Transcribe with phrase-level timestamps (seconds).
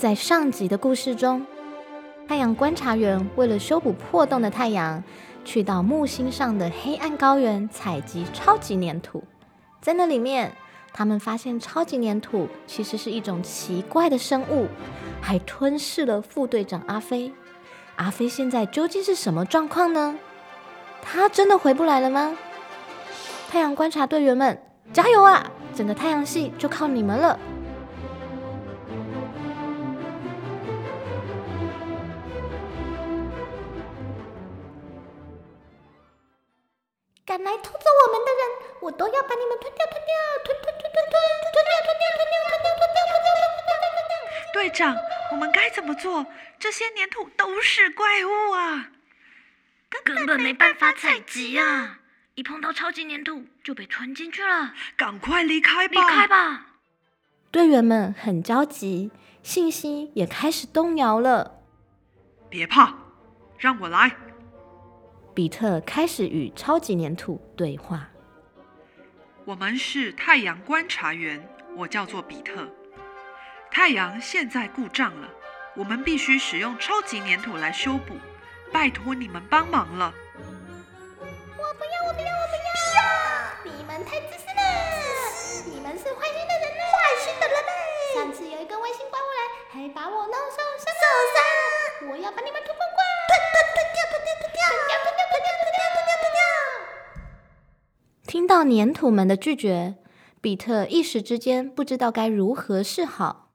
[0.00, 1.44] 在上集的故事中，
[2.26, 5.04] 太阳观察员为了修补破洞的太阳，
[5.44, 9.22] 去到木星上的黑暗高原采集超级粘土。
[9.82, 10.52] 在那里面，
[10.94, 14.68] 他们发现超级粘土其实是一种奇怪的生物，
[15.20, 17.30] 还吞噬了副队长阿飞。
[17.96, 20.16] 阿飞现在究竟是什么状况呢？
[21.02, 22.34] 他真的回不来了吗？
[23.50, 24.62] 太阳观察队员们，
[24.94, 25.50] 加油啊！
[25.74, 27.38] 整个太阳系就靠你们了。
[37.30, 38.42] 敢来偷走我们的人，
[38.80, 40.10] 我都要把你们吞掉、吞掉、
[40.42, 44.52] 吞吞吞吞吞吞掉、吞掉、吞掉、吞掉、吞掉、吞掉、吞掉、吞掉、吞掉！
[44.52, 44.96] 队长，
[45.30, 46.26] 我们该怎么做？
[46.58, 48.90] 这些粘土都是怪物啊，
[50.02, 52.00] 根本没办法采集啊！
[52.34, 55.94] 一碰到超级粘土就被吞进去了，赶快离开吧！
[55.94, 56.66] 离开吧！
[57.52, 59.12] 队员们很着急，
[59.44, 61.60] 信心也开始动摇了。
[62.48, 62.92] 别怕，
[63.56, 64.16] 让我来。
[65.40, 68.10] 比特开始与超级粘土对话。
[69.46, 71.42] 我们是太阳观察员，
[71.78, 72.68] 我叫做比特。
[73.70, 75.26] 太阳现在故障了，
[75.74, 78.16] 我们必须使用超级粘土来修补。
[78.70, 80.12] 拜托你们帮忙了。
[81.22, 81.24] 我
[81.72, 83.74] 不要，我不要，我不要！
[83.74, 85.72] 你们太自私了！
[85.72, 86.84] 你们是坏心的人呢！
[86.92, 88.14] 坏心的人类！
[88.14, 89.40] 上次有一个外星怪物来，
[89.72, 90.84] 还把我弄受伤。
[91.00, 92.10] 受伤！
[92.10, 92.60] 我要把你们
[98.30, 99.96] 听到粘土们的拒绝，
[100.40, 103.50] 比特一时之间不知道该如何是好。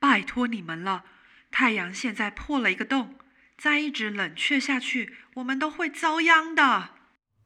[0.00, 1.04] 拜托你们了，
[1.52, 3.14] 太阳现在破了一个洞，
[3.56, 6.88] 再一直冷却下去，我们都会遭殃的。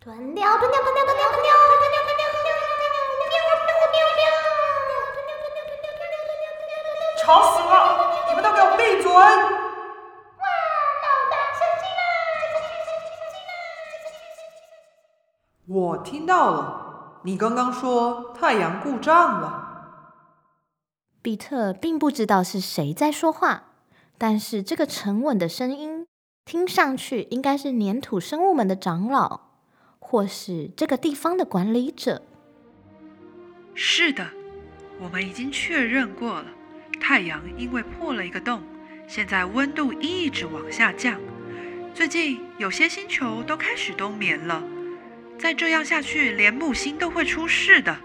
[0.00, 1.52] 吞掉，吞掉，吞掉，吞掉，吞掉。
[7.24, 8.26] 吵死了！
[8.30, 9.61] 你们都给我闭嘴！
[15.82, 19.58] 我听到了，你刚刚说太阳故障了。
[21.20, 23.64] 比特并不知道是谁在说话，
[24.16, 26.06] 但是这个沉稳的声音
[26.44, 29.40] 听上去应该是粘土生物们的长老，
[29.98, 32.22] 或是这个地方的管理者。
[33.74, 34.24] 是的，
[35.00, 36.46] 我们已经确认过了。
[37.00, 38.62] 太阳因为破了一个洞，
[39.08, 41.18] 现在温度一直往下降。
[41.92, 44.62] 最近有些星球都开始冬眠了，
[45.42, 47.96] 再这样下去，连木星都会出事的。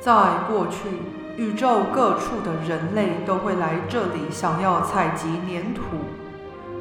[0.00, 0.12] 在
[0.48, 0.78] 过去，
[1.36, 5.82] 宇宙各处的人类都会来这里，想要采集粘土，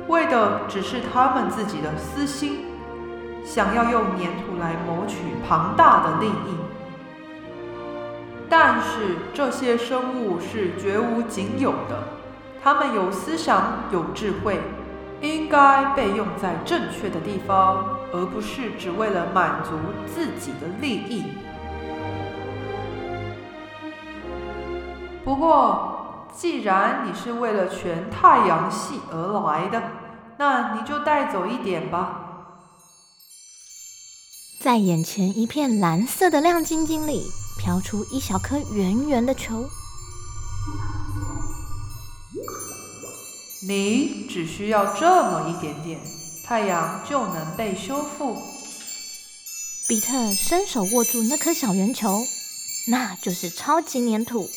[0.07, 2.59] 为的只是他们自己的私心，
[3.43, 6.55] 想要用粘土来谋取庞大的利益。
[8.47, 12.07] 但是这些生物是绝无仅有的，
[12.63, 14.61] 他们有思想，有智慧，
[15.27, 19.71] 应该被用在正确的地方，而不是只为了满足
[20.13, 21.23] 自己的利益。
[25.23, 29.81] 不过，既然你是为了全太阳系而来的，
[30.37, 32.21] 那你就带走一点吧。
[34.59, 37.23] 在眼前一片蓝色的亮晶晶里，
[37.57, 39.65] 飘出一小颗圆圆的球。
[43.67, 45.99] 你只需要这么一点点，
[46.45, 48.43] 太阳就能被修复。
[49.87, 52.23] 比特伸手握住那颗小圆球，
[52.87, 54.47] 那就是超级粘土。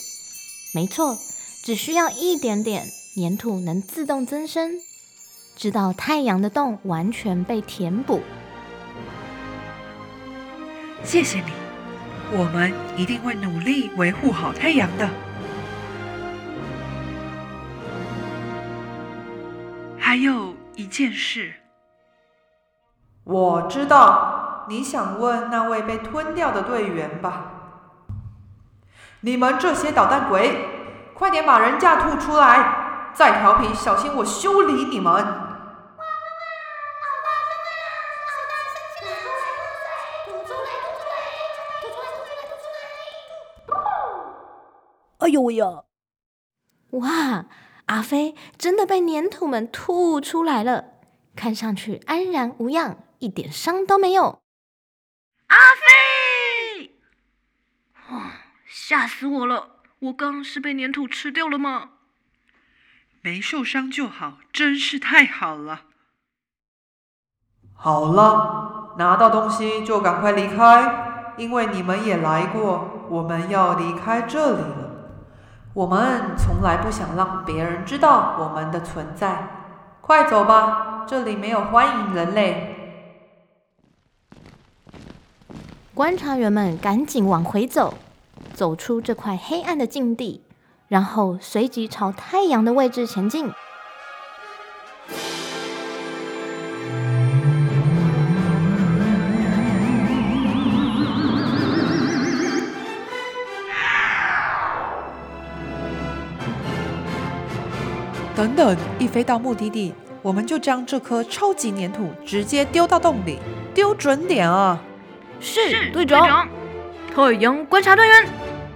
[0.74, 1.18] 没错，
[1.62, 2.86] 只需要一点点
[3.16, 4.78] 粘土，能自动增生，
[5.56, 8.20] 直到太阳的洞完全被填补。
[11.02, 11.52] 谢谢你，
[12.32, 15.08] 我们一定会努力维护好太阳的。
[20.08, 21.52] 还有一件事，
[23.24, 27.52] 我知道你想问那位被吞掉的队员吧？
[29.20, 30.66] 你们这些捣蛋鬼，
[31.12, 33.10] 快点把人架吐出来！
[33.12, 35.22] 再调皮，小心我修理你们！
[45.18, 45.66] 哎呦喂呀！
[46.92, 47.44] 哇，
[47.88, 50.84] 阿飞真的被粘土们吐出来了，
[51.34, 54.40] 看上去安然无恙，一点伤都没有。
[55.46, 55.56] 阿
[56.76, 56.98] 飞！
[58.10, 58.32] 哇，
[58.66, 59.76] 吓死我了！
[60.00, 61.92] 我刚是被粘土吃掉了吗？
[63.22, 65.84] 没受伤就好，真是太好了。
[67.72, 74.87] 好了，拿到东西就赶快离开，因为你们也来过，我们要离开这里了。
[75.78, 79.46] 我们从来不想让别人知道我们的存在。
[80.00, 83.06] 快走吧，这里没有欢迎人类。
[85.94, 87.94] 观察员们赶紧往回走，
[88.52, 90.42] 走出这块黑暗的境地，
[90.88, 93.48] 然后随即朝太阳的位置前进。
[108.38, 109.92] 等等，一飞到目的地，
[110.22, 113.40] 我们就将这颗超级粘土直接丢到洞里，
[113.74, 114.80] 丢准点啊！
[115.40, 116.48] 是队长，
[117.12, 118.24] 太阳观察队员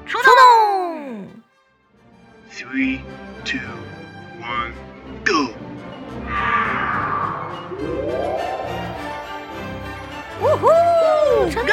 [0.05, 0.33] 出动。
[2.53, 2.99] Three,
[3.45, 3.61] two,
[4.41, 4.73] one,
[5.25, 5.53] go！
[10.41, 10.67] 呜呼，
[11.53, 11.73] 成功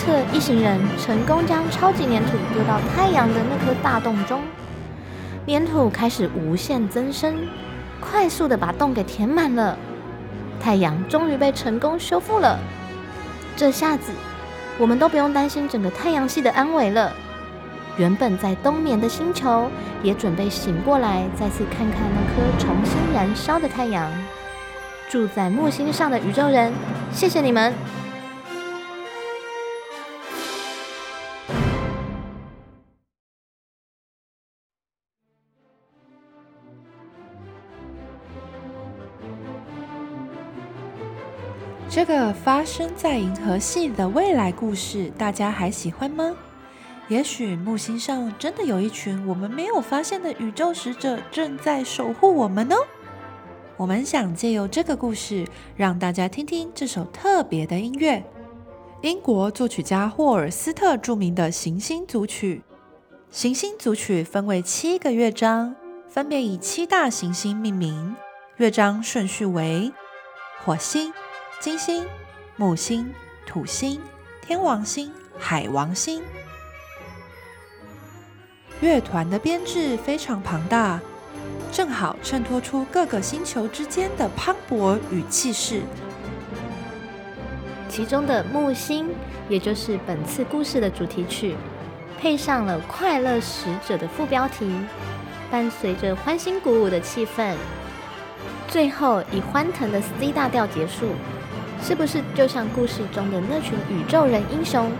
[0.00, 4.40] 特一行人成功将超级粘土丢到太阳的那颗大洞中，
[5.46, 7.36] 粘土开始无限增生。
[8.00, 9.76] 快速的把洞给填满了，
[10.58, 12.58] 太阳终于被成功修复了。
[13.54, 14.10] 这下子，
[14.78, 17.12] 我们都不用担心整个太阳系的安危了。
[17.98, 19.70] 原本在冬眠的星球
[20.02, 24.10] 也准备醒过来，再次看看那颗重新燃烧的太阳。
[25.10, 26.72] 住在木星上的宇宙人，
[27.12, 27.74] 谢谢你们。
[41.92, 46.36] 这个发生在银河系的未来故事，大家还喜欢吗？
[47.08, 52.76] 也许木星上真的有一群我们没有发现的宇宙使者正在守护我们呢。
[53.76, 55.44] 我们想借由这个故事，
[55.76, 58.22] 让大家听听这首特别的音乐——
[59.02, 62.62] 英国作曲家霍尔斯特著名的行星组曲。
[63.32, 65.74] 行星组曲分为七个乐章，
[66.08, 68.14] 分别以七大行星命名，
[68.58, 69.92] 乐章顺序为
[70.64, 71.12] 火星。
[71.60, 72.06] 金星、
[72.56, 73.12] 木星、
[73.44, 74.00] 土星、
[74.40, 76.22] 天王星、海王星。
[78.80, 80.98] 乐团的编制非常庞大，
[81.70, 85.82] 正好衬托出各个星球之间的磅礴与气势。
[87.90, 89.10] 其中的木星，
[89.46, 91.54] 也就是本次故事的主题曲，
[92.18, 94.74] 配上了“快乐使者”的副标题，
[95.50, 97.54] 伴随着欢欣鼓舞的气氛，
[98.66, 101.12] 最后以欢腾的 C 大调结束。
[101.82, 104.90] 是不是就像故事中的那群宇宙人英雄，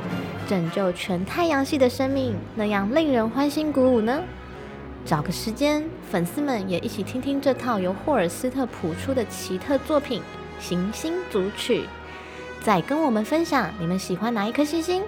[0.48, 4.20] 拯救全太阳系的生命那样令人欢欣鼓舞呢？
[5.04, 10.20] 找个时间，粉丝们也一起听听这套由霍尔斯特谱出的奇特作品
[10.62, 11.82] 《行星组曲》，
[12.60, 15.02] 再跟我们分享你们喜欢哪一颗星星。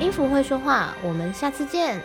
[0.00, 2.00] 音符会说话，我们下次见。